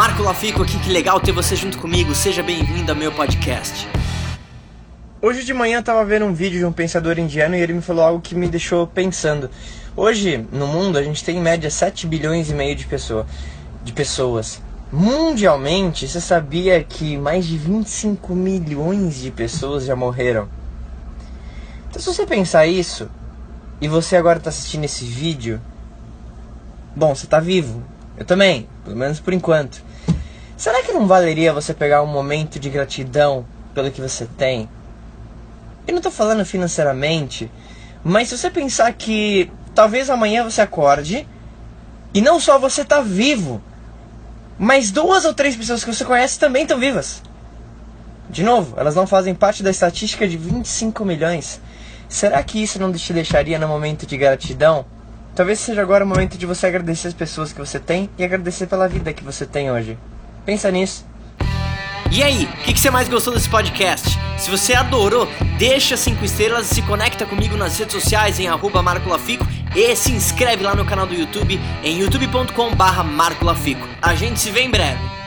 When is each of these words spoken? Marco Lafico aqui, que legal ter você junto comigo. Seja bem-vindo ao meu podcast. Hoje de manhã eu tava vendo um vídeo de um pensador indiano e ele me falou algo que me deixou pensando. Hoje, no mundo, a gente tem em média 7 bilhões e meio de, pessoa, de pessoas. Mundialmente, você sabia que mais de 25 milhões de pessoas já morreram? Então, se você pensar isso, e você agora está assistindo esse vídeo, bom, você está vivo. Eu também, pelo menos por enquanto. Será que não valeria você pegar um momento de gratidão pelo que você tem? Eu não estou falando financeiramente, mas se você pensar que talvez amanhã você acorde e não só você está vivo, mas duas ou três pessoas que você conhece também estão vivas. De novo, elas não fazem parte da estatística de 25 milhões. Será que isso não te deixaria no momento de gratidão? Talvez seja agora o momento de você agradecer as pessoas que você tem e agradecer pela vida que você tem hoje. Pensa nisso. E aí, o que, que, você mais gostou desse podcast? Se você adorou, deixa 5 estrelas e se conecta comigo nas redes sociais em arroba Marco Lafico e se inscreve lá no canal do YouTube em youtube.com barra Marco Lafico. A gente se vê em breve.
Marco 0.00 0.22
Lafico 0.22 0.62
aqui, 0.62 0.78
que 0.78 0.88
legal 0.88 1.20
ter 1.20 1.30
você 1.30 1.54
junto 1.54 1.76
comigo. 1.76 2.14
Seja 2.14 2.42
bem-vindo 2.42 2.90
ao 2.90 2.96
meu 2.96 3.12
podcast. 3.12 3.86
Hoje 5.20 5.44
de 5.44 5.52
manhã 5.52 5.76
eu 5.76 5.82
tava 5.82 6.02
vendo 6.06 6.24
um 6.24 6.32
vídeo 6.32 6.58
de 6.58 6.64
um 6.64 6.72
pensador 6.72 7.18
indiano 7.18 7.54
e 7.54 7.60
ele 7.60 7.74
me 7.74 7.82
falou 7.82 8.02
algo 8.02 8.18
que 8.18 8.34
me 8.34 8.48
deixou 8.48 8.86
pensando. 8.86 9.50
Hoje, 9.94 10.42
no 10.50 10.66
mundo, 10.66 10.96
a 10.96 11.02
gente 11.02 11.22
tem 11.22 11.36
em 11.36 11.42
média 11.42 11.70
7 11.70 12.06
bilhões 12.06 12.48
e 12.48 12.54
meio 12.54 12.74
de, 12.74 12.86
pessoa, 12.86 13.26
de 13.84 13.92
pessoas. 13.92 14.62
Mundialmente, 14.90 16.08
você 16.08 16.18
sabia 16.18 16.82
que 16.82 17.18
mais 17.18 17.44
de 17.44 17.58
25 17.58 18.34
milhões 18.34 19.20
de 19.20 19.30
pessoas 19.30 19.84
já 19.84 19.94
morreram? 19.94 20.48
Então, 21.90 22.00
se 22.00 22.06
você 22.06 22.24
pensar 22.24 22.66
isso, 22.66 23.06
e 23.82 23.86
você 23.86 24.16
agora 24.16 24.38
está 24.38 24.48
assistindo 24.48 24.84
esse 24.84 25.04
vídeo, 25.04 25.60
bom, 26.96 27.14
você 27.14 27.26
está 27.26 27.38
vivo. 27.38 27.84
Eu 28.20 28.26
também, 28.26 28.68
pelo 28.84 28.96
menos 28.96 29.18
por 29.18 29.32
enquanto. 29.32 29.82
Será 30.54 30.82
que 30.82 30.92
não 30.92 31.06
valeria 31.06 31.54
você 31.54 31.72
pegar 31.72 32.02
um 32.02 32.06
momento 32.06 32.60
de 32.60 32.68
gratidão 32.68 33.46
pelo 33.74 33.90
que 33.90 33.98
você 33.98 34.26
tem? 34.36 34.68
Eu 35.88 35.92
não 35.92 36.00
estou 36.00 36.12
falando 36.12 36.44
financeiramente, 36.44 37.50
mas 38.04 38.28
se 38.28 38.36
você 38.36 38.50
pensar 38.50 38.92
que 38.92 39.50
talvez 39.74 40.10
amanhã 40.10 40.44
você 40.44 40.60
acorde 40.60 41.26
e 42.12 42.20
não 42.20 42.38
só 42.38 42.58
você 42.58 42.82
está 42.82 43.00
vivo, 43.00 43.62
mas 44.58 44.90
duas 44.90 45.24
ou 45.24 45.32
três 45.32 45.56
pessoas 45.56 45.82
que 45.82 45.90
você 45.90 46.04
conhece 46.04 46.38
também 46.38 46.64
estão 46.64 46.78
vivas. 46.78 47.22
De 48.28 48.42
novo, 48.42 48.78
elas 48.78 48.94
não 48.94 49.06
fazem 49.06 49.34
parte 49.34 49.62
da 49.62 49.70
estatística 49.70 50.28
de 50.28 50.36
25 50.36 51.06
milhões. 51.06 51.58
Será 52.06 52.42
que 52.42 52.62
isso 52.62 52.78
não 52.78 52.92
te 52.92 53.14
deixaria 53.14 53.58
no 53.58 53.66
momento 53.66 54.04
de 54.04 54.18
gratidão? 54.18 54.84
Talvez 55.40 55.58
seja 55.58 55.80
agora 55.80 56.04
o 56.04 56.06
momento 56.06 56.36
de 56.36 56.44
você 56.44 56.66
agradecer 56.66 57.08
as 57.08 57.14
pessoas 57.14 57.50
que 57.50 57.58
você 57.58 57.78
tem 57.78 58.10
e 58.18 58.22
agradecer 58.22 58.66
pela 58.66 58.86
vida 58.86 59.10
que 59.10 59.24
você 59.24 59.46
tem 59.46 59.70
hoje. 59.70 59.96
Pensa 60.44 60.70
nisso. 60.70 61.06
E 62.12 62.22
aí, 62.22 62.44
o 62.44 62.64
que, 62.64 62.74
que, 62.74 62.78
você 62.78 62.90
mais 62.90 63.08
gostou 63.08 63.32
desse 63.32 63.48
podcast? 63.48 64.18
Se 64.36 64.50
você 64.50 64.74
adorou, 64.74 65.26
deixa 65.58 65.96
5 65.96 66.22
estrelas 66.26 66.70
e 66.70 66.74
se 66.74 66.82
conecta 66.82 67.24
comigo 67.24 67.56
nas 67.56 67.78
redes 67.78 67.94
sociais 67.94 68.38
em 68.38 68.48
arroba 68.48 68.82
Marco 68.82 69.08
Lafico 69.08 69.46
e 69.74 69.96
se 69.96 70.12
inscreve 70.12 70.62
lá 70.62 70.74
no 70.74 70.84
canal 70.84 71.06
do 71.06 71.14
YouTube 71.14 71.58
em 71.82 72.00
youtube.com 72.00 72.74
barra 72.74 73.02
Marco 73.02 73.42
Lafico. 73.42 73.88
A 74.02 74.14
gente 74.14 74.38
se 74.38 74.50
vê 74.50 74.60
em 74.60 74.70
breve. 74.70 75.19